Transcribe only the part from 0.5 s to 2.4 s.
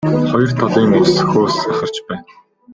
талын ус хөөс сахарч байна.